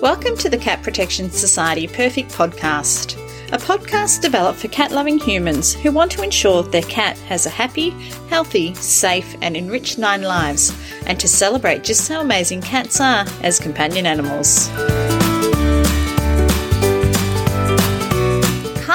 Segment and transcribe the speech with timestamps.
[0.00, 3.18] Welcome to the Cat Protection Society Perfect Podcast,
[3.52, 7.50] a podcast developed for cat loving humans who want to ensure their cat has a
[7.50, 7.90] happy,
[8.28, 10.72] healthy, safe, and enriched nine lives,
[11.06, 14.68] and to celebrate just how amazing cats are as companion animals.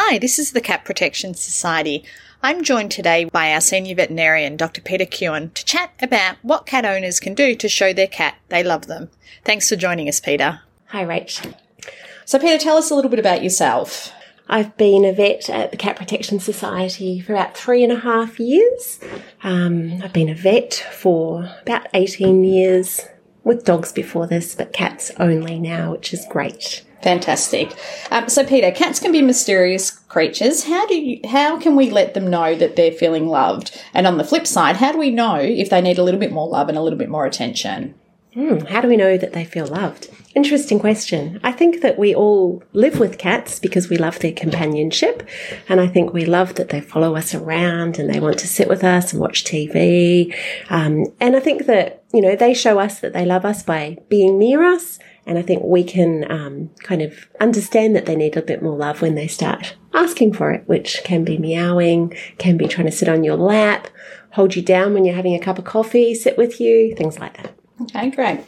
[0.10, 2.04] Hi, this is the Cat Protection Society.
[2.42, 4.82] I'm joined today by our senior veterinarian, Dr.
[4.82, 8.64] Peta Keown, to chat about what cat owners can do to show their cat they
[8.64, 9.12] love them.
[9.46, 10.62] Thanks for joining us, Peta.
[10.88, 11.54] Hi, Rach.
[12.26, 14.12] So, Peta, tell us a little bit about yourself.
[14.48, 18.40] I've been a vet at the Cat Protection Society for about three and a half
[18.40, 19.00] years.
[19.44, 23.02] Um, I've been a vet for about 18 years
[23.44, 26.84] with dogs before this, but cats only now, which is great.
[27.02, 27.74] Fantastic.
[28.12, 30.66] Um, so, Peta, cats can be mysterious creatures.
[30.66, 33.80] How do you, how can we let them know that they're feeling loved?
[33.94, 36.32] And on the flip side, how do we know if they need a little bit
[36.32, 37.96] more love and a little bit more attention?
[38.34, 40.10] Hmm, how do we know that they feel loved?
[40.36, 41.40] Interesting question.
[41.44, 45.28] I think that we all live with cats because we love their companionship.
[45.68, 48.70] And I think we love that they follow us around and they want to sit
[48.70, 50.36] with us and watch TV.
[50.70, 53.98] Um, and I think that, you know, they show us that they love us by
[54.08, 55.00] being near us.
[55.26, 58.78] And I think we can um, kind of understand that they need a bit more
[58.78, 62.92] love when they start asking for it, which can be meowing, can be trying to
[62.92, 63.88] sit on your lap,
[64.32, 67.38] hold you down when you're having a cup of coffee, sit with you, things like
[67.38, 67.56] that.
[67.82, 68.40] Okay, great.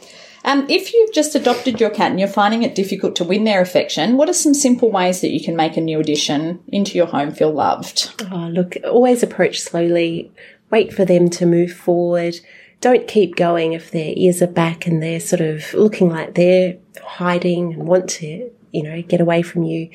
[0.44, 3.60] Um, if you've just adopted your cat and you're finding it difficult to win their
[3.60, 7.06] affection, what are some simple ways that you can make a new addition into your
[7.06, 8.12] home feel loved?
[8.30, 10.32] Oh, look, always approach slowly.
[10.70, 12.36] Wait for them to move forward.
[12.80, 16.78] Don't keep going if their ears are back and they're sort of looking like they're
[17.04, 19.88] hiding and want to, you know, get away from you.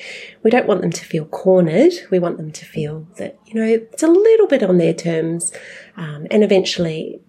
[0.44, 1.92] We don't want them to feel cornered.
[2.09, 5.52] We want them to feel that, you know, it's a little bit on their terms.
[5.98, 7.20] Um, and eventually,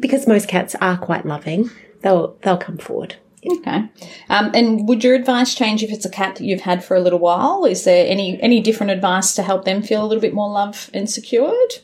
[0.00, 1.70] because most cats are quite loving,
[2.02, 3.16] they'll they'll come forward.
[3.44, 3.88] Okay.
[4.28, 7.00] Um, and would your advice change if it's a cat that you've had for a
[7.00, 7.64] little while?
[7.64, 10.90] Is there any any different advice to help them feel a little bit more loved
[10.94, 11.74] and secured?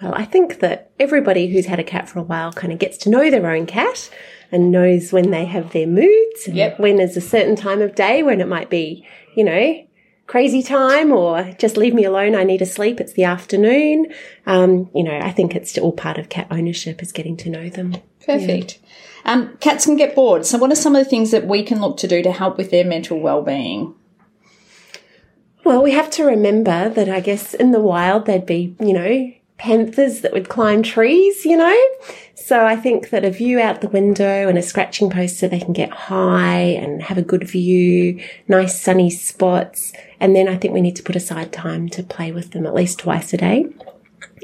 [0.00, 2.96] Well, I think that everybody who's had a cat for a while kind of gets
[2.98, 4.08] to know their own cat
[4.52, 6.78] and knows when they have their moods and Yep.
[6.78, 9.04] when is a certain time of day when it might be,
[9.34, 9.84] you know,
[10.28, 12.36] crazy time or just leave me alone.
[12.36, 13.00] I need to sleep.
[13.00, 14.12] It's the afternoon.
[14.46, 17.68] Um, you know, I think it's all part of cat ownership is getting to know
[17.68, 17.96] them.
[18.24, 18.78] Perfect.
[19.24, 20.46] Um, cats can get bored.
[20.46, 22.56] So, what are some of the things that we can look to do to help
[22.56, 23.94] with their mental well-being?
[25.64, 29.32] Well, we have to remember that I guess in the wild there'd be, you know,
[29.58, 31.78] panthers that would climb trees, you know?
[32.48, 35.60] So I think that a view out the window and a scratching post so they
[35.60, 39.92] can get high and have a good view, nice sunny spots.
[40.18, 42.72] And then I think we need to put aside time to play with them at
[42.72, 43.66] least twice a day.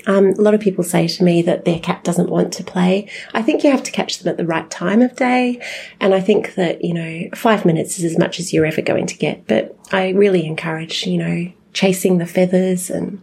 [0.07, 3.09] Um, a lot of people say to me that their cat doesn't want to play.
[3.33, 5.63] I think you have to catch them at the right time of day.
[5.99, 9.07] And I think that, you know, five minutes is as much as you're ever going
[9.07, 9.47] to get.
[9.47, 13.21] But I really encourage, you know, chasing the feathers and,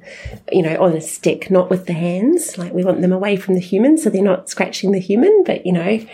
[0.52, 2.58] you know, on a stick, not with the hands.
[2.58, 5.44] Like we want them away from the human so they're not scratching the human.
[5.46, 6.06] But, you know,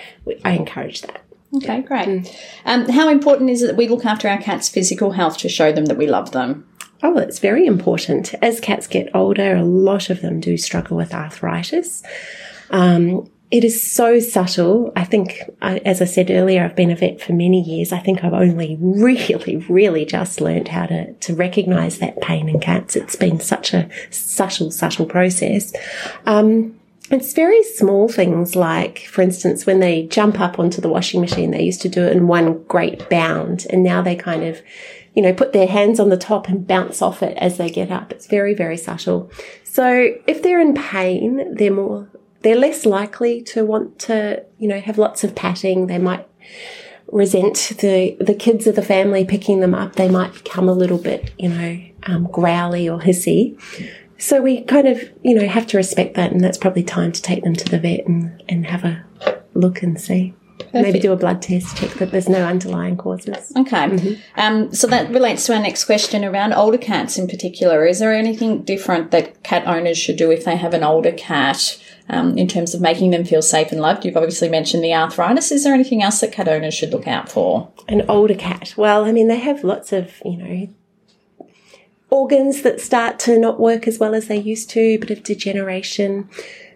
[0.45, 1.21] I encourage that.
[1.55, 2.33] Okay, great.
[2.65, 5.71] Um, how important is it that we look after our cats' physical health to show
[5.71, 6.67] them that we love them?
[7.03, 8.33] Oh, it's very important.
[8.41, 12.03] As cats get older, a lot of them do struggle with arthritis.
[12.69, 14.91] Um, it is so subtle.
[14.95, 17.93] I think, I, as I said earlier, I've been a vet for many years.
[17.93, 22.59] I think I've only really, really just learned how to, to recognize that pain in
[22.59, 22.95] cats.
[22.95, 25.73] It's been such a subtle, subtle process.
[26.25, 26.77] Um,
[27.09, 31.51] it's very small things like, for instance, when they jump up onto the washing machine,
[31.51, 34.61] they used to do it in one great bound and now they kind of,
[35.13, 37.91] you know, put their hands on the top and bounce off it as they get
[37.91, 38.11] up.
[38.11, 39.31] It's very, very subtle.
[39.63, 42.09] So if they're in pain, they're more,
[42.41, 45.87] they're less likely to want to, you know, have lots of patting.
[45.87, 46.27] They might
[47.11, 49.95] resent the, the kids of the family picking them up.
[49.95, 53.59] They might become a little bit, you know, um, growly or hissy.
[54.17, 57.21] So we kind of, you know, have to respect that, and that's probably time to
[57.21, 59.05] take them to the vet and, and have a
[59.53, 60.33] look and see.
[60.73, 63.53] Maybe do a blood test, check that there's no underlying causes.
[63.55, 64.19] Okay.
[64.35, 67.85] Um, so that relates to our next question around older cats in particular.
[67.85, 71.81] Is there anything different that cat owners should do if they have an older cat
[72.09, 74.05] um, in terms of making them feel safe and loved?
[74.05, 75.51] You've obviously mentioned the arthritis.
[75.51, 77.71] Is there anything else that cat owners should look out for?
[77.87, 80.67] An older cat, well, I mean, they have lots of, you know,
[82.09, 85.23] organs that start to not work as well as they used to, a bit of
[85.23, 86.29] degeneration.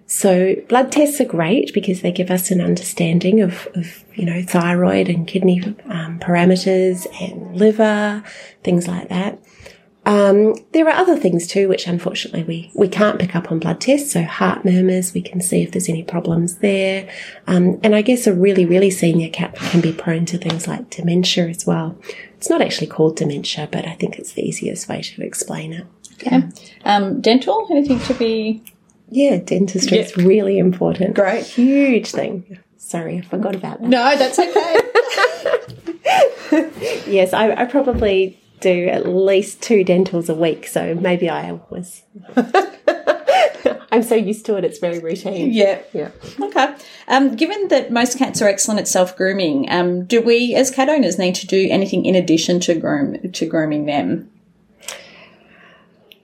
[0.06, 4.44] So blood tests are great because they give us an understanding of, of you know,
[4.44, 8.22] thyroid and kidney um, parameters and liver,
[8.62, 9.42] things like that.
[10.04, 13.80] Um, there are other things too, which unfortunately we, we can't pick up on blood
[13.80, 14.12] tests.
[14.14, 17.08] So heart murmurs, we can see if there's any problems there.
[17.48, 20.90] Um, and I guess a really, really senior cat can be prone to things like
[20.90, 21.98] dementia as well.
[22.38, 25.86] It's not actually called dementia, but I think it's the easiest way to explain it.
[26.14, 26.44] Okay.
[26.84, 28.64] Um, dental, anything to be
[29.10, 31.16] Yeah, dentistry is really important.
[31.16, 31.46] Great.
[31.46, 32.58] Huge thing.
[32.78, 33.88] Sorry, I forgot about that.
[33.88, 34.78] No, that's okay.
[37.08, 42.04] Yes, I, I probably do at least two dentals a week, so maybe I was.
[43.94, 45.52] I'm so used to it; it's very routine.
[45.52, 45.82] yeah.
[45.94, 46.12] Yeah.
[46.40, 46.76] Okay.
[47.08, 50.88] Um, given that most cats are excellent at self grooming, um, do we as cat
[50.88, 54.32] owners need to do anything in addition to groom to grooming them?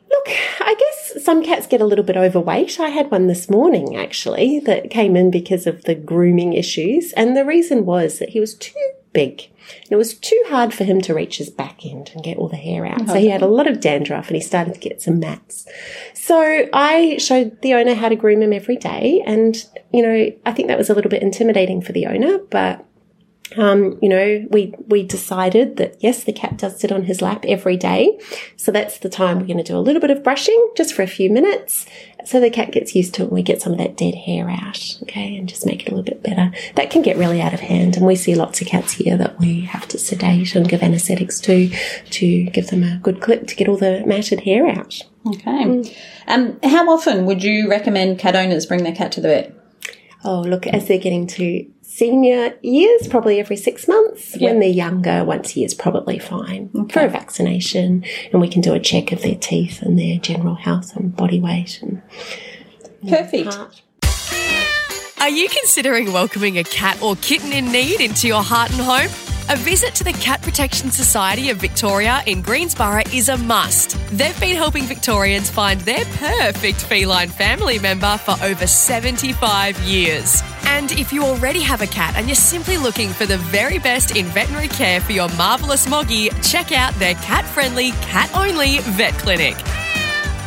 [0.10, 0.28] Look,
[0.62, 2.80] I guess some cats get a little bit overweight.
[2.80, 7.36] I had one this morning actually that came in because of the grooming issues, and
[7.36, 8.74] the reason was that he was too
[9.18, 9.50] big.
[9.82, 12.48] And It was too hard for him to reach his back end and get all
[12.48, 13.08] the hair out.
[13.08, 13.32] So he uh-huh.
[13.32, 15.68] had a lot of dandruff and he started to get some mats.
[16.14, 19.24] So I showed the owner how to groom him every day.
[19.26, 19.58] And,
[19.92, 22.86] you know, I think that was a little bit intimidating for the owner, but
[23.56, 27.46] um, you know, we we decided that yes, the cat does sit on his lap
[27.48, 28.20] every day,
[28.56, 31.04] so that's the time we're going to do a little bit of brushing just for
[31.04, 31.86] a few minutes,
[32.26, 34.50] so the cat gets used to it and we get some of that dead hair
[34.50, 36.52] out, okay, and just make it a little bit better.
[36.76, 39.40] That can get really out of hand, and we see lots of cats here that
[39.40, 41.70] we have to sedate and give anaesthetics to
[42.10, 45.02] to give them a good clip to get all the matted hair out.
[45.26, 45.96] Okay.
[46.28, 49.57] Um, how often would you recommend cat owners bring their cat to the vet?
[50.30, 54.36] Oh, look, as they're getting to senior years, probably every six months.
[54.36, 54.50] Yeah.
[54.50, 58.04] When they're younger, once a year is probably fine for a vaccination.
[58.34, 61.40] And we can do a check of their teeth and their general health and body
[61.40, 62.02] weight and
[63.08, 63.54] Perfect.
[63.54, 63.82] heart.
[65.22, 69.27] Are you considering welcoming a cat or kitten in need into your heart and home?
[69.50, 73.92] A visit to the Cat Protection Society of Victoria in Greensborough is a must.
[74.10, 80.44] They've been helping Victorians find their perfect feline family member for over 75 years.
[80.66, 84.18] And if you already have a cat and you're simply looking for the very best
[84.18, 89.14] in veterinary care for your marvellous moggy, check out their cat friendly, cat only vet
[89.14, 89.56] clinic.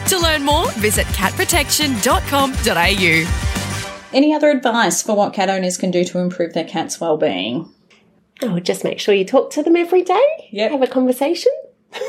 [0.08, 3.46] To learn more, visit catprotection.com.au.
[4.12, 7.72] Any other advice for what cat owners can do to improve their cat's well-being?
[8.42, 10.48] Oh, just make sure you talk to them every day.
[10.50, 10.70] Yep.
[10.70, 11.52] Have a conversation.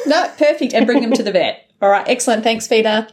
[0.05, 1.69] No, perfect, and bring them to the vet.
[1.81, 2.43] All right, excellent.
[2.43, 3.07] Thanks, Vida.